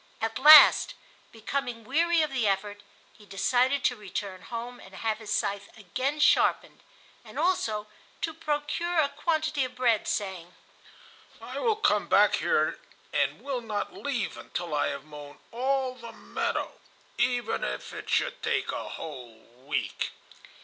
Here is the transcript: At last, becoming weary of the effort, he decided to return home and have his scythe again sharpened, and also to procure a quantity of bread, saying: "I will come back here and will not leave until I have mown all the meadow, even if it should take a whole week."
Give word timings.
At 0.19 0.39
last, 0.39 0.95
becoming 1.31 1.83
weary 1.83 2.23
of 2.23 2.31
the 2.31 2.47
effort, 2.47 2.81
he 3.13 3.23
decided 3.23 3.83
to 3.83 3.95
return 3.95 4.41
home 4.41 4.79
and 4.79 4.95
have 4.95 5.19
his 5.19 5.31
scythe 5.31 5.69
again 5.77 6.19
sharpened, 6.19 6.79
and 7.23 7.37
also 7.37 7.85
to 8.21 8.33
procure 8.33 8.97
a 8.97 9.09
quantity 9.09 9.63
of 9.63 9.75
bread, 9.75 10.07
saying: 10.07 10.55
"I 11.39 11.59
will 11.59 11.75
come 11.75 12.07
back 12.07 12.37
here 12.37 12.79
and 13.13 13.43
will 13.43 13.61
not 13.61 13.93
leave 13.93 14.37
until 14.37 14.73
I 14.73 14.87
have 14.87 15.05
mown 15.05 15.37
all 15.51 15.93
the 15.93 16.11
meadow, 16.13 16.79
even 17.19 17.63
if 17.63 17.93
it 17.93 18.09
should 18.09 18.41
take 18.41 18.71
a 18.71 18.89
whole 18.89 19.37
week." 19.67 20.13